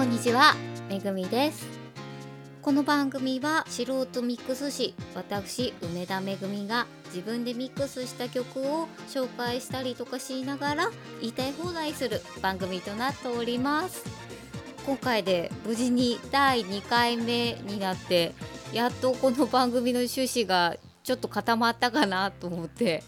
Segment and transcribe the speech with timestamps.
[0.00, 0.54] こんにちは
[0.88, 1.66] めぐみです。
[2.62, 10.90] この番組は素人ミックス師私梅田めぐみが自分でミックスした曲を紹介したりとかしながら
[11.20, 14.02] 言いたい放題する番組となっております。
[14.86, 18.32] 今回で無事に第2回目になって
[18.72, 23.02] やっとこの番組の趣旨がちょっと固まったかなと思って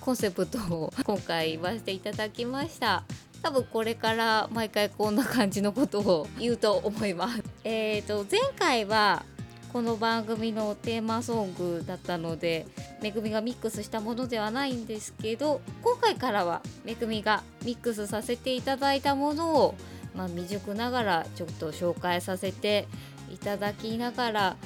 [0.00, 3.02] コンセプトを今回言わせていただきました。
[3.42, 7.42] 多分これから毎回こんな感じのことを言うと思います。
[7.64, 9.24] えーと前回は
[9.72, 12.66] この番組のテーマソングだったので
[13.02, 19.74] めぐみがミックスしたものではないんですけど今回からはめぐみがミックスさせていただいたものを、
[20.14, 22.88] まあ、未熟ながらちょっと紹介させて
[23.30, 24.56] いただきながら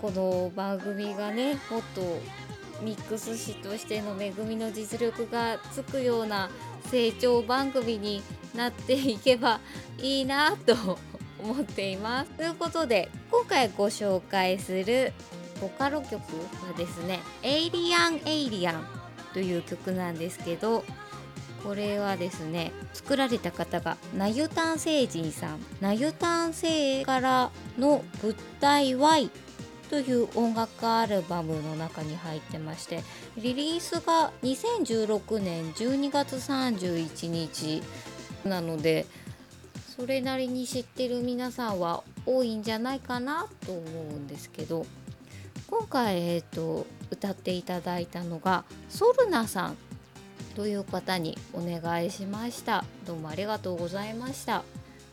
[0.00, 2.00] この番組がねもっと
[2.82, 6.48] ミックス師としての恵みの実力がつくような
[6.90, 8.22] 成長番組に
[8.54, 9.60] なっていけば
[9.98, 10.98] いいなと
[11.38, 12.30] 思っています。
[12.32, 15.12] ということで今回ご紹介する
[15.60, 18.86] ボカロ曲はですね「エイリアン・エイリアン」
[19.34, 20.84] という曲なんですけど
[21.62, 29.30] これはですね作られた方がナユタン星人さんナユタン星からの物体 Y
[29.90, 33.02] という音楽アルバムの中に入ってまして
[33.36, 37.82] リリースが2016年12月31日
[38.44, 39.06] なので
[39.96, 44.86] それなりに知ってる皆さんは多いんじゃないかなと思うんですけど
[45.70, 49.76] 今回、えーと、歌っていただいたのがソルナさん
[50.56, 52.84] という方にお願いしました。
[53.06, 54.64] どうもありがとうございました。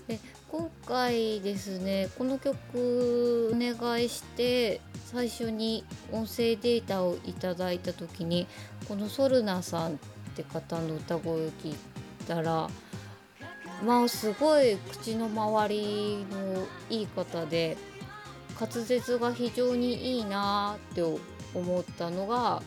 [0.08, 0.20] で
[0.58, 4.80] 今回ですねこの曲お願いして
[5.12, 8.47] 最初に音声データをいただいた時に
[8.88, 9.97] このソルナさんっ
[10.34, 11.75] て方の歌声を聞い
[12.25, 12.70] たら
[13.84, 17.75] まあすごい口の周りのいい方で
[18.57, 21.03] 滑舌が非常にいいなって
[21.53, 22.63] 思ったのが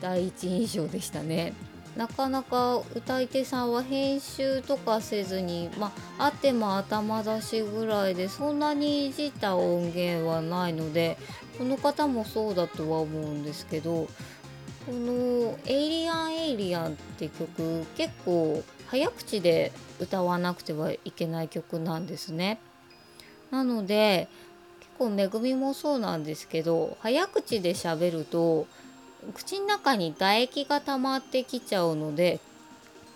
[0.00, 1.54] 第一印象でしたね。
[1.98, 11.18] なかなか歌い手さんは編集とかせずにまああっても頭出しぐらいでそんなにいじった音源はないので
[11.58, 14.06] この方もそうだとは思うんですけど
[14.86, 22.60] この「エイリアン・エイリアン」って曲結構早口で歌わなくてはいけない曲なんですね。
[23.50, 24.28] なので
[24.78, 28.68] 結構めぐみもそうなんですけど早口で喋ると
[29.34, 32.40] 口の中に唾液が溜まってきちゃうので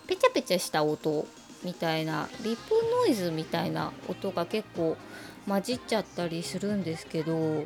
[0.07, 1.25] ペチャペチャした音
[1.63, 4.97] みたいなリップノイズみたいな音が結構
[5.47, 7.63] 混じっちゃったりするんですけど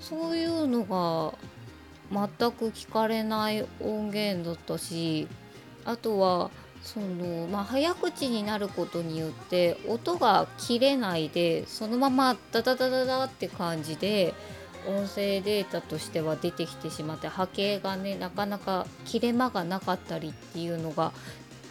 [0.00, 1.34] そういうのが
[2.10, 5.28] 全く聞かれない音源だったし
[5.84, 6.50] あとは
[6.82, 14.34] そのまあ早口になることによって音が切れないでそのままダダダダダって感じで
[14.86, 21.12] 音声データとしては出てきてしまって波形がねなかなか切れ間がなかったりっていうのが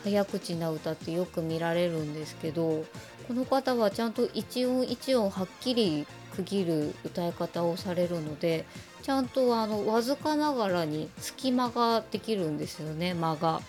[0.04, 2.86] 早口な歌ってよく見られるんですけど
[3.28, 8.66] この方はちゃんと一音一音はっきり区切る歌い方をされるので
[9.02, 13.62] ちゃんとあのわずかながらに隙間ができるんですよね間が。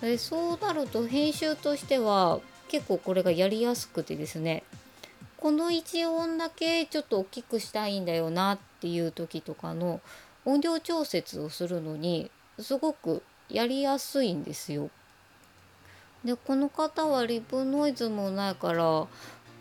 [0.00, 4.64] でそうなると編集としては結構これがやりやすくてですね
[5.42, 10.00] この1音だけちょっと大きくしたいんだよなっていう時とかの
[10.44, 12.30] 音量調節をするのに
[12.60, 14.88] すごくやりやすいんですよ。
[16.24, 19.08] でこの方はリプノイズもないからあ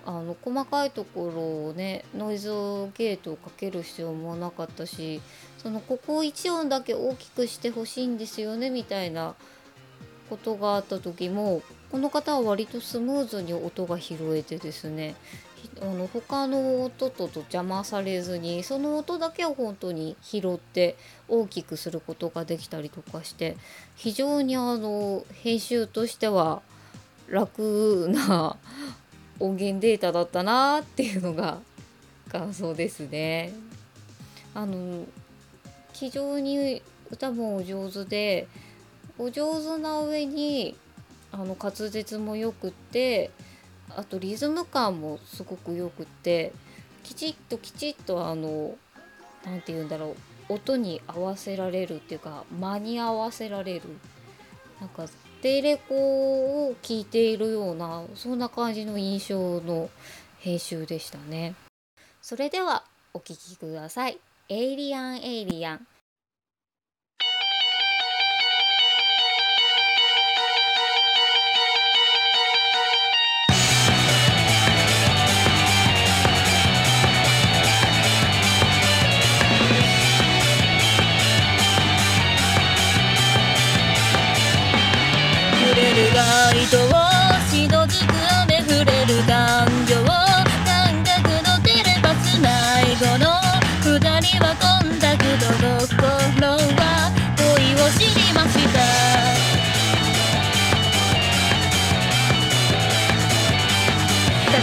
[0.06, 2.50] の細かいところをねノイズ
[2.94, 5.20] ゲートをかける必要もなかったし
[5.58, 9.34] そのここを1音だけ大きくしてほしいんですよねみたいな
[10.30, 15.16] ことがあった時もこの方は割とスムーズに音が拾えてですね
[15.82, 20.96] あの他の音とと邪魔されずにその音だけを本当に拾って
[21.28, 23.58] 大きくすることができたりとかして
[23.96, 26.62] 非常にあの編集としては
[27.30, 28.58] 楽な
[29.40, 31.60] 音源データだったなっていうのが
[32.30, 33.52] 感想ですね。
[34.54, 35.06] あの
[35.94, 38.48] 非常に歌もお上手で
[39.18, 40.76] お上手な上に
[41.32, 43.32] あの滑舌もよくって
[43.98, 46.54] あとリズム感もすごくよくて
[47.04, 48.76] きちっときちっとあの
[49.46, 50.16] 何て言うんだろ
[50.50, 53.84] う音に合わせられるっていうか間に合わせられる。
[54.80, 55.06] なんか
[55.42, 59.90] テレコを聞いているようなそんな感じの印象の
[60.40, 61.56] 編集でしたね。
[62.22, 62.84] それでは
[63.14, 64.20] お聴きください。
[64.50, 65.88] エイリアンエイリアン。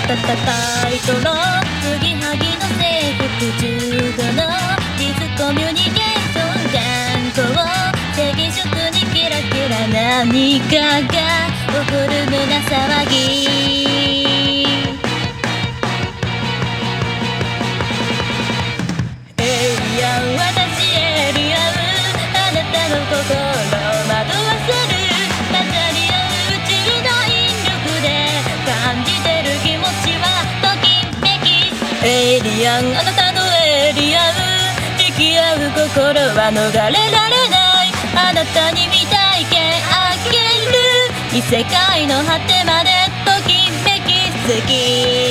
[0.08, 1.37] タタタイトの
[1.82, 3.69] 継ぎはぎの制服中
[4.16, 4.49] 華の
[4.96, 6.02] ディスコミュニケー
[6.32, 10.72] ション頑固赤色にキラキラ何か
[11.02, 11.12] が
[11.69, 14.28] 起こる胸騒ぎ
[32.58, 34.34] リアンあなたのエリアン
[34.99, 37.93] 引き合う心は逃れられない。
[38.16, 39.62] あなたに未体験
[39.94, 40.32] あげ
[40.72, 41.38] る。
[41.38, 42.90] 異世界の果てまで
[43.25, 45.28] ときめき好き。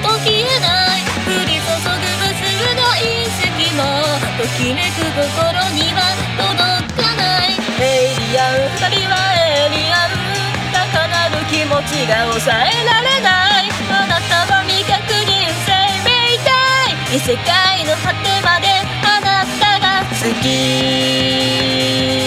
[0.00, 1.00] と消えない。
[1.24, 2.44] 降り注ぐ無数
[2.74, 3.82] の隕石も
[4.38, 5.26] ときめく心
[5.72, 5.98] には
[6.36, 7.56] 届かない。
[7.80, 10.10] エイリアン二人はエイリアン。
[10.72, 13.43] 高鳴る気持ちが抑えられない。
[17.18, 18.66] 世界の果てまで
[19.06, 22.23] あなたが好き。